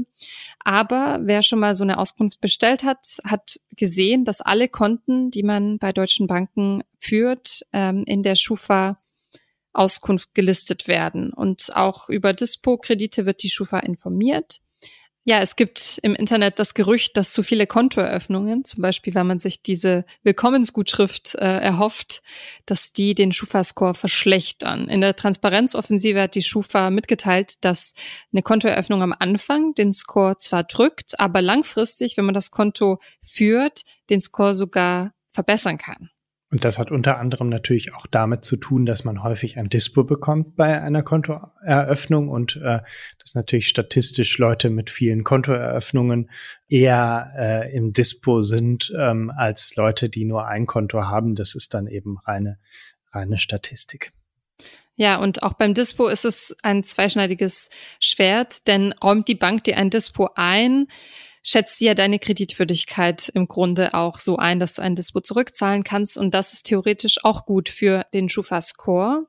[0.63, 5.43] Aber wer schon mal so eine Auskunft bestellt hat, hat gesehen, dass alle Konten, die
[5.43, 8.97] man bei deutschen Banken führt, ähm, in der Schufa
[9.73, 11.33] Auskunft gelistet werden.
[11.33, 14.62] Und auch über Dispo-Kredite wird die Schufa informiert.
[15.29, 19.39] Ja, es gibt im Internet das Gerücht, dass zu viele Kontoeröffnungen, zum Beispiel, wenn man
[19.39, 22.21] sich diese Willkommensgutschrift äh, erhofft,
[22.65, 24.87] dass die den Schufa-Score verschlechtern.
[24.87, 27.93] In der Transparenzoffensive hat die Schufa mitgeteilt, dass
[28.31, 33.81] eine Kontoeröffnung am Anfang den Score zwar drückt, aber langfristig, wenn man das Konto führt,
[34.09, 36.09] den Score sogar verbessern kann.
[36.49, 40.05] Und das hat unter anderem natürlich auch damit zu tun, dass man häufig ein Dispo
[40.05, 42.79] bekommt bei einer Kontoeröffnung und äh,
[43.19, 46.29] dass natürlich statistisch Leute mit vielen Kontoeröffnungen
[46.69, 51.36] eher äh, im Dispo sind ähm, als Leute, die nur ein Konto haben.
[51.36, 52.60] Das ist dann eben reine,
[53.12, 54.13] reine Statistik.
[54.95, 59.77] Ja, und auch beim Dispo ist es ein zweischneidiges Schwert, denn räumt die Bank dir
[59.77, 60.88] ein Dispo ein,
[61.47, 66.17] schätzt ja deine Kreditwürdigkeit im Grunde auch so ein, dass du ein Dispo zurückzahlen kannst.
[66.17, 69.27] Und das ist theoretisch auch gut für den Schufa-Score.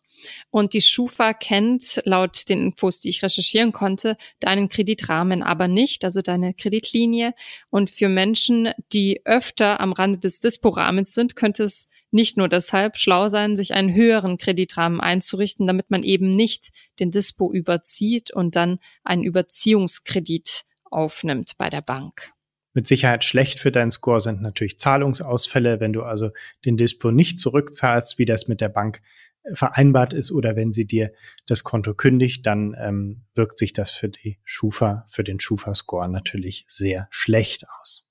[0.50, 6.04] Und die Schufa kennt laut den Infos, die ich recherchieren konnte, deinen Kreditrahmen aber nicht,
[6.04, 7.34] also deine Kreditlinie.
[7.70, 12.98] Und für Menschen, die öfter am Rande des Dispo-Rahmens sind, könnte es nicht nur deshalb
[12.98, 18.56] schlau sein, sich einen höheren Kreditrahmen einzurichten, damit man eben nicht den Dispo überzieht und
[18.56, 22.32] dann einen Überziehungskredit aufnimmt bei der Bank.
[22.74, 26.30] Mit Sicherheit schlecht für deinen Score sind natürlich Zahlungsausfälle, wenn du also
[26.64, 29.02] den Dispo nicht zurückzahlst, wie das mit der Bank
[29.42, 31.12] äh, vereinbart ist oder wenn sie dir
[31.46, 36.66] das Konto kündigt, dann ähm, wirkt sich das für die Schufa, für den Schufa-Score natürlich
[36.68, 38.06] sehr schlecht aus.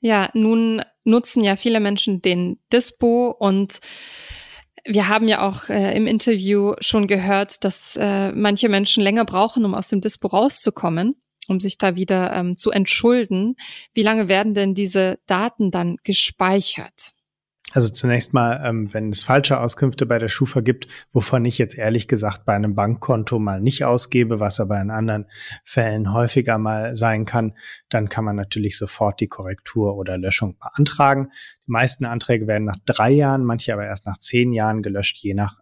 [0.00, 3.80] Ja, nun nutzen ja viele Menschen den Dispo und
[4.84, 9.64] wir haben ja auch äh, im Interview schon gehört, dass äh, manche Menschen länger brauchen,
[9.64, 11.16] um aus dem Dispo rauszukommen
[11.50, 13.56] um sich da wieder ähm, zu entschulden.
[13.92, 17.12] Wie lange werden denn diese Daten dann gespeichert?
[17.72, 21.78] Also zunächst mal, ähm, wenn es falsche Auskünfte bei der Schufa gibt, wovon ich jetzt
[21.78, 25.26] ehrlich gesagt bei einem Bankkonto mal nicht ausgebe, was aber in anderen
[25.62, 27.54] Fällen häufiger mal sein kann,
[27.88, 31.30] dann kann man natürlich sofort die Korrektur oder Löschung beantragen.
[31.66, 35.34] Die meisten Anträge werden nach drei Jahren, manche aber erst nach zehn Jahren gelöscht, je
[35.34, 35.60] nach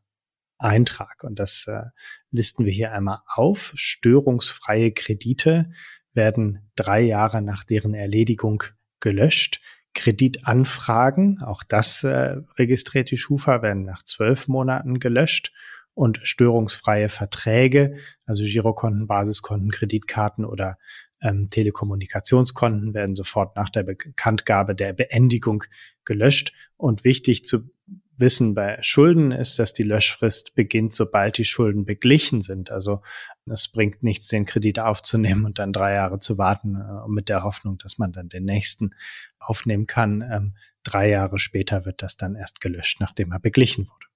[0.59, 1.25] Eintrag.
[1.25, 1.85] Und das äh,
[2.31, 3.73] listen wir hier einmal auf.
[3.77, 5.71] Störungsfreie Kredite
[6.12, 8.64] werden drei Jahre nach deren Erledigung
[9.01, 9.61] gelöscht.
[9.94, 15.53] Kreditanfragen, auch das äh, registriert die Schufa, werden nach zwölf Monaten gelöscht.
[15.94, 20.79] Und störungsfreie Verträge, also Girokonten, Basiskonten, Kreditkarten oder
[21.21, 25.64] ähm, Telekommunikationskonten werden sofort nach der Bekanntgabe der Beendigung
[26.05, 26.53] gelöscht.
[26.77, 27.71] Und wichtig zu
[28.18, 32.70] wissen bei Schulden ist, dass die Löschfrist beginnt, sobald die Schulden beglichen sind.
[32.70, 33.02] Also
[33.46, 37.44] es bringt nichts, den Kredit aufzunehmen und dann drei Jahre zu warten, äh, mit der
[37.44, 38.90] Hoffnung, dass man dann den nächsten
[39.38, 40.22] aufnehmen kann.
[40.22, 44.08] Ähm, drei Jahre später wird das dann erst gelöscht, nachdem er beglichen wurde.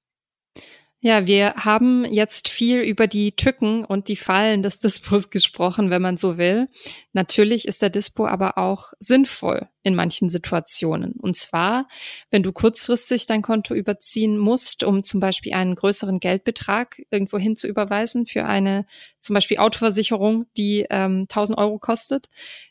[1.05, 6.01] Ja, wir haben jetzt viel über die Tücken und die Fallen des Dispos gesprochen, wenn
[6.01, 6.69] man so will.
[7.13, 11.15] Natürlich ist der Dispo aber auch sinnvoll in manchen Situationen.
[11.15, 11.89] Und zwar,
[12.31, 17.57] wenn du kurzfristig dein Konto überziehen musst, um zum Beispiel einen größeren Geldbetrag irgendwo hin
[17.57, 18.87] zu überweisen für eine
[19.19, 22.29] zum Beispiel Autoversicherung, die ähm, 1000 Euro kostet,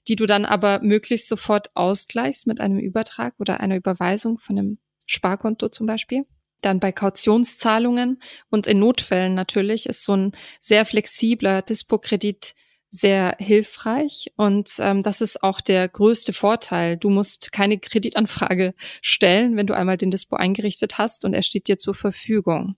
[0.07, 4.77] die du dann aber möglichst sofort ausgleichst mit einem Übertrag oder einer Überweisung von einem
[5.05, 6.25] Sparkonto zum Beispiel
[6.61, 12.55] dann bei Kautionszahlungen und in Notfällen natürlich ist so ein sehr flexibler Dispo-Kredit
[12.93, 16.97] sehr hilfreich und ähm, das ist auch der größte Vorteil.
[16.97, 21.67] Du musst keine Kreditanfrage stellen, wenn du einmal den Dispo eingerichtet hast und er steht
[21.69, 22.75] dir zur Verfügung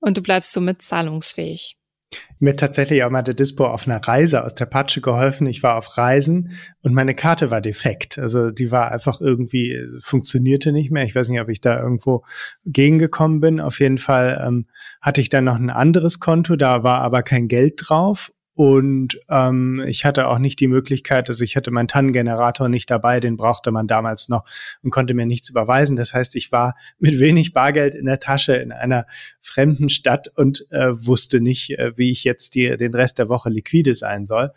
[0.00, 1.76] und du bleibst somit zahlungsfähig.
[2.38, 5.46] Mir tatsächlich auch mal der Dispo auf einer Reise aus der Patsche geholfen.
[5.46, 8.18] Ich war auf Reisen und meine Karte war defekt.
[8.18, 11.04] Also die war einfach irgendwie, funktionierte nicht mehr.
[11.04, 12.24] Ich weiß nicht, ob ich da irgendwo
[12.64, 13.60] gegengekommen bin.
[13.60, 14.66] Auf jeden Fall ähm,
[15.00, 19.82] hatte ich dann noch ein anderes Konto, da war aber kein Geld drauf und ähm,
[19.86, 23.70] ich hatte auch nicht die Möglichkeit, also ich hatte meinen TAN-Generator nicht dabei, den brauchte
[23.70, 24.44] man damals noch
[24.82, 25.96] und konnte mir nichts überweisen.
[25.96, 29.06] Das heißt, ich war mit wenig Bargeld in der Tasche in einer
[29.40, 33.48] fremden Stadt und äh, wusste nicht, äh, wie ich jetzt die, den Rest der Woche
[33.48, 34.52] liquide sein soll.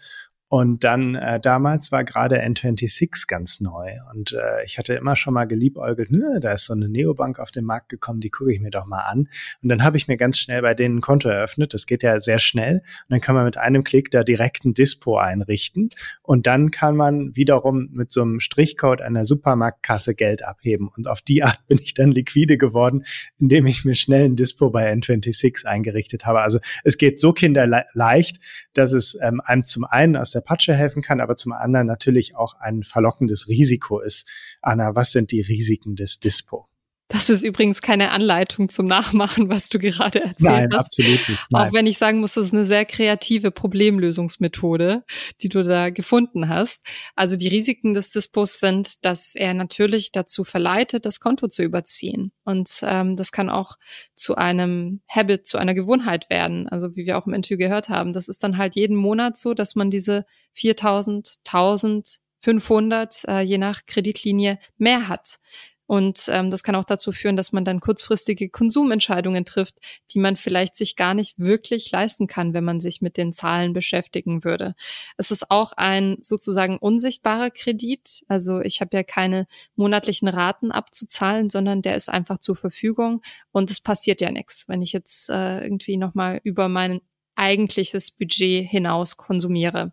[0.48, 5.34] Und dann äh, damals war gerade N26 ganz neu und äh, ich hatte immer schon
[5.34, 8.62] mal geliebäugelt, ne, da ist so eine Neobank auf den Markt gekommen, die gucke ich
[8.62, 9.28] mir doch mal an.
[9.64, 11.74] Und dann habe ich mir ganz schnell bei denen ein Konto eröffnet.
[11.74, 14.76] Das geht ja sehr schnell und dann kann man mit einem Klick da direkt ein
[14.76, 15.90] Dispo einrichten
[16.22, 21.22] und dann kann man wiederum mit so einem Strichcode einer Supermarktkasse Geld abheben und auf
[21.22, 23.04] die Art bin ich dann liquide geworden,
[23.40, 26.42] indem ich mir schnell ein Dispo bei N26 eingerichtet habe.
[26.42, 28.38] Also es geht so kinderleicht,
[28.76, 32.36] dass es ähm, einem zum einen aus der Patsche helfen kann, aber zum anderen natürlich
[32.36, 34.28] auch ein verlockendes Risiko ist.
[34.62, 36.68] Anna, was sind die Risiken des Dispo?
[37.08, 41.00] Das ist übrigens keine Anleitung zum Nachmachen, was du gerade erzählt Nein, hast.
[41.00, 41.40] Absolut nicht.
[41.52, 41.68] Nein.
[41.68, 45.04] Auch wenn ich sagen muss, das ist eine sehr kreative Problemlösungsmethode,
[45.42, 46.84] die du da gefunden hast.
[47.16, 52.32] Also die Risiken des Dispos sind, dass er natürlich dazu verleitet, das Konto zu überziehen.
[52.44, 53.78] Und ähm, das kann auch
[54.16, 56.68] zu einem Habit, zu einer Gewohnheit werden.
[56.70, 59.54] Also wie wir auch im Interview gehört haben, das ist dann halt jeden Monat so,
[59.54, 65.40] dass man diese 4000, 1000, 500, äh, je nach Kreditlinie mehr hat
[65.88, 69.76] Und ähm, das kann auch dazu führen, dass man dann kurzfristige Konsumentscheidungen trifft,
[70.12, 73.74] die man vielleicht sich gar nicht wirklich leisten kann, wenn man sich mit den Zahlen
[73.74, 74.76] beschäftigen würde.
[75.18, 78.26] Es ist auch ein sozusagen unsichtbarer Kredit.
[78.28, 83.22] Also ich habe ja keine monatlichen Raten abzuzahlen, sondern der ist einfach zur Verfügung
[83.52, 87.02] und es passiert ja nichts, wenn ich jetzt äh, irgendwie nochmal über mein
[87.36, 89.92] eigentliches Budget hinaus konsumiere.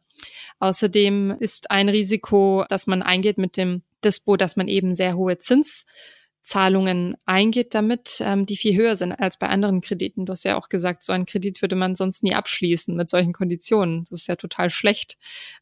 [0.61, 5.39] Außerdem ist ein Risiko, dass man eingeht mit dem Dispo, dass man eben sehr hohe
[5.39, 10.27] Zinszahlungen eingeht damit, ähm, die viel höher sind als bei anderen Krediten.
[10.27, 13.33] Du hast ja auch gesagt, so einen Kredit würde man sonst nie abschließen mit solchen
[13.33, 14.05] Konditionen.
[14.11, 15.19] Das ist ja total schlecht.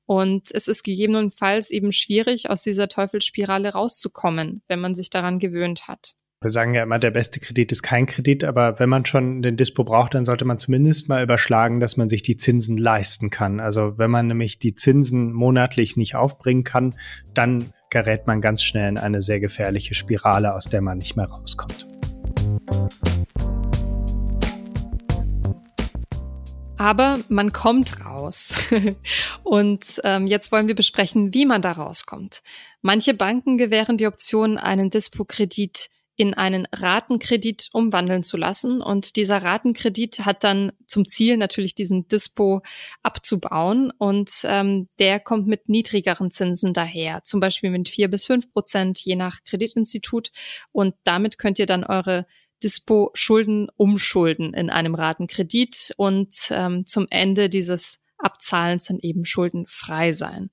[0.07, 5.89] Und es ist gegebenenfalls eben schwierig, aus dieser Teufelsspirale rauszukommen, wenn man sich daran gewöhnt
[5.89, 6.17] hat.
[6.43, 9.59] Wir sagen ja immer, der beste Kredit ist kein Kredit, aber wenn man schon den
[9.59, 13.61] Dispo braucht, dann sollte man zumindest mal überschlagen, dass man sich die Zinsen leisten kann.
[13.61, 16.95] Also wenn man nämlich die Zinsen monatlich nicht aufbringen kann,
[17.35, 21.27] dann gerät man ganz schnell in eine sehr gefährliche Spirale, aus der man nicht mehr
[21.27, 21.87] rauskommt.
[26.79, 28.55] Aber man kommt raus.
[29.43, 32.41] Und ähm, jetzt wollen wir besprechen, wie man da rauskommt.
[32.81, 38.83] Manche Banken gewähren die Option, einen Dispo-Kredit in einen Ratenkredit umwandeln zu lassen.
[38.83, 42.61] Und dieser Ratenkredit hat dann zum Ziel natürlich diesen Dispo
[43.03, 43.91] abzubauen.
[43.97, 48.99] Und ähm, der kommt mit niedrigeren Zinsen daher, zum Beispiel mit vier bis fünf Prozent
[49.01, 50.31] je nach Kreditinstitut.
[50.73, 52.27] Und damit könnt ihr dann eure
[52.63, 60.51] Dispo-Schulden umschulden in einem Ratenkredit und ähm, zum Ende dieses Abzahlens dann eben schuldenfrei sein.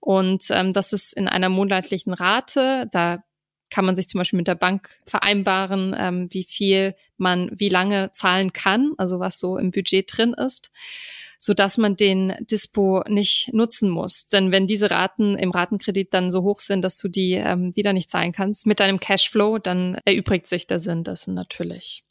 [0.00, 2.88] Und ähm, das ist in einer monatlichen Rate.
[2.90, 3.22] Da
[3.70, 8.10] kann man sich zum Beispiel mit der Bank vereinbaren, ähm, wie viel man wie lange
[8.12, 10.70] zahlen kann, also was so im Budget drin ist,
[11.38, 14.26] so dass man den Dispo nicht nutzen muss.
[14.26, 17.92] Denn wenn diese Raten im Ratenkredit dann so hoch sind, dass du die ähm, wieder
[17.92, 22.04] nicht zahlen kannst mit deinem Cashflow, dann erübrigt sich der Sinn dessen natürlich.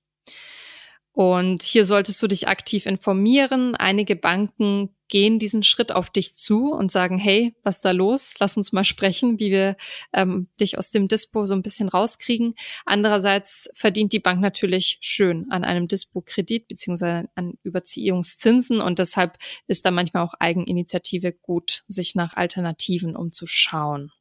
[1.20, 3.76] Und hier solltest du dich aktiv informieren.
[3.76, 8.36] Einige Banken gehen diesen Schritt auf dich zu und sagen, hey, was ist da los?
[8.40, 9.76] Lass uns mal sprechen, wie wir
[10.14, 12.56] ähm, dich aus dem Dispo so ein bisschen rauskriegen.
[12.86, 19.86] Andererseits verdient die Bank natürlich schön an einem Dispo-Kredit beziehungsweise an Überziehungszinsen und deshalb ist
[19.86, 24.14] da manchmal auch Eigeninitiative gut, sich nach Alternativen umzuschauen.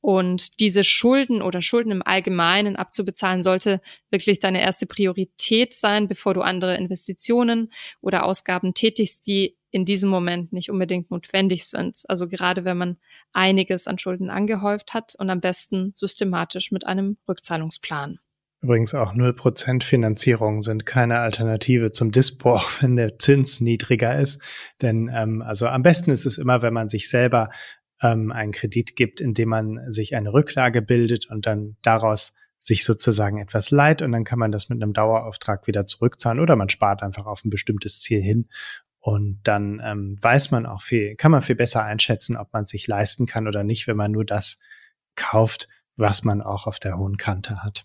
[0.00, 6.34] Und diese Schulden oder Schulden im Allgemeinen abzubezahlen sollte wirklich deine erste Priorität sein, bevor
[6.34, 12.02] du andere Investitionen oder Ausgaben tätigst, die in diesem Moment nicht unbedingt notwendig sind.
[12.08, 12.98] Also gerade wenn man
[13.32, 18.18] einiges an Schulden angehäuft hat und am besten systematisch mit einem Rückzahlungsplan.
[18.62, 24.40] Übrigens auch 0% Finanzierung sind keine Alternative zum Dispo, auch wenn der Zins niedriger ist.
[24.80, 27.50] Denn ähm, also am besten ist es immer, wenn man sich selber
[28.02, 33.38] ähm, einen Kredit gibt, indem man sich eine Rücklage bildet und dann daraus sich sozusagen
[33.38, 37.02] etwas leiht und dann kann man das mit einem Dauerauftrag wieder zurückzahlen oder man spart
[37.02, 38.48] einfach auf ein bestimmtes Ziel hin
[39.00, 42.86] und dann ähm, weiß man auch viel, kann man viel besser einschätzen, ob man sich
[42.86, 44.58] leisten kann oder nicht, wenn man nur das
[45.16, 47.84] kauft, was man auch auf der hohen Kante hat.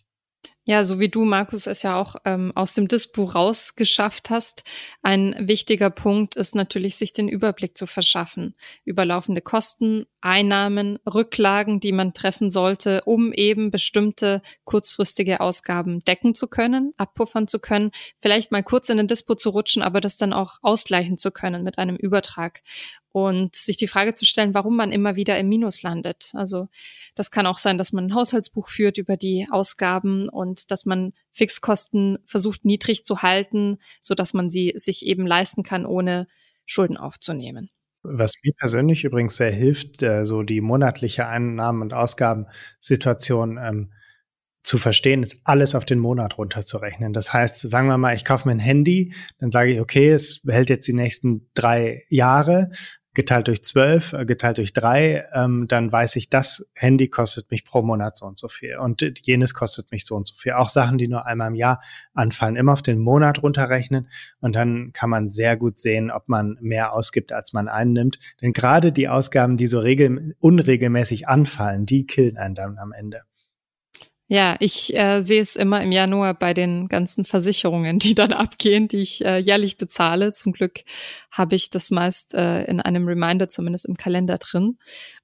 [0.69, 4.65] Ja, so wie du, Markus, es ja auch ähm, aus dem Dispo rausgeschafft hast.
[5.01, 8.53] Ein wichtiger Punkt ist natürlich, sich den Überblick zu verschaffen
[8.84, 16.35] über laufende Kosten, Einnahmen, Rücklagen, die man treffen sollte, um eben bestimmte kurzfristige Ausgaben decken
[16.35, 20.17] zu können, abpuffern zu können, vielleicht mal kurz in den Dispo zu rutschen, aber das
[20.17, 22.61] dann auch ausgleichen zu können mit einem Übertrag
[23.13, 26.31] und sich die Frage zu stellen, warum man immer wieder im Minus landet.
[26.33, 26.67] Also
[27.15, 31.13] das kann auch sein, dass man ein Haushaltsbuch führt über die Ausgaben und dass man
[31.31, 36.27] Fixkosten versucht niedrig zu halten, so dass man sie sich eben leisten kann, ohne
[36.65, 37.69] Schulden aufzunehmen.
[38.09, 43.91] Was mir persönlich übrigens sehr hilft, äh, so die monatliche Einnahmen- und Ausgabensituation ähm,
[44.63, 47.13] zu verstehen, ist alles auf den Monat runterzurechnen.
[47.13, 50.41] Das heißt, sagen wir mal, ich kaufe mir ein Handy, dann sage ich, okay, es
[50.45, 52.71] hält jetzt die nächsten drei Jahre,
[53.17, 57.65] geteilt durch zwölf, äh, geteilt durch drei, ähm, dann weiß ich, das Handy kostet mich
[57.65, 60.53] pro Monat so und so viel und jenes kostet mich so und so viel.
[60.53, 61.82] Auch Sachen, die nur einmal im Jahr
[62.13, 64.08] anfallen, immer auf den Monat runterrechnen
[64.39, 68.19] und dann kann man sehr gut sehen, ob man mehr ausgibt, als man einnimmt.
[68.39, 73.23] Denn gerade die Ausgaben, die so regel unregelmäßig anfallen, die killen einen dann am Ende.
[74.29, 78.87] Ja, ich äh, sehe es immer im Januar bei den ganzen Versicherungen, die dann abgehen,
[78.89, 80.33] die ich äh, jährlich bezahle.
[80.33, 80.81] Zum Glück
[81.31, 84.77] habe ich das meist äh, in einem Reminder zumindest im Kalender drin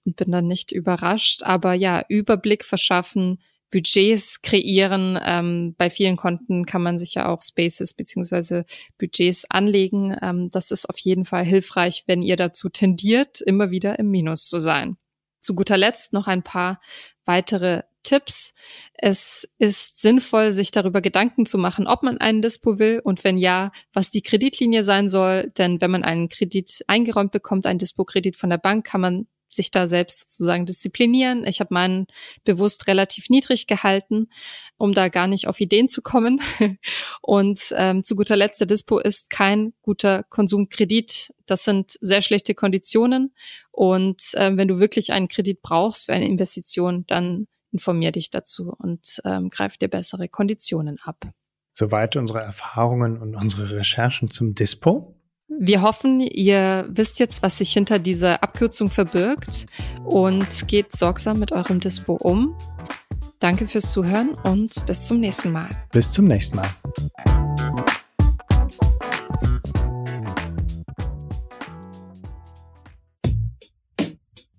[0.05, 1.43] und bin dann nicht überrascht.
[1.43, 3.39] Aber ja, Überblick verschaffen,
[3.71, 5.19] Budgets kreieren.
[5.21, 8.65] Ähm, bei vielen Konten kann man sich ja auch Spaces beziehungsweise
[8.97, 10.15] Budgets anlegen.
[10.21, 14.45] Ähm, das ist auf jeden Fall hilfreich, wenn ihr dazu tendiert, immer wieder im Minus
[14.47, 14.95] zu sein.
[15.41, 16.80] Zu guter Letzt noch ein paar
[17.25, 18.54] weitere Tipps.
[18.93, 23.38] Es ist sinnvoll, sich darüber Gedanken zu machen, ob man einen Dispo will und wenn
[23.38, 25.51] ja, was die Kreditlinie sein soll.
[25.58, 29.72] Denn wenn man einen Kredit eingeräumt bekommt, einen Dispo-Kredit von der Bank, kann man sich
[29.72, 31.45] da selbst sozusagen disziplinieren.
[31.45, 32.08] Ich habe meinen
[32.43, 34.30] bewusst relativ niedrig gehalten,
[34.78, 36.41] um da gar nicht auf Ideen zu kommen.
[37.22, 41.34] Und ähm, zu guter Letzt, der Dispo ist kein guter Konsumkredit.
[41.45, 43.34] Das sind sehr schlechte Konditionen.
[43.72, 48.74] Und ähm, wenn du wirklich einen Kredit brauchst für eine Investition, dann informier dich dazu
[48.78, 51.17] und ähm, greif dir bessere Konditionen ab.
[51.74, 55.15] Soweit unsere Erfahrungen und unsere Recherchen zum Dispo.
[55.59, 59.67] Wir hoffen, ihr wisst jetzt, was sich hinter dieser Abkürzung verbirgt
[60.05, 62.55] und geht sorgsam mit eurem Dispo um.
[63.39, 65.69] Danke fürs Zuhören und bis zum nächsten Mal.
[65.91, 66.69] Bis zum nächsten Mal.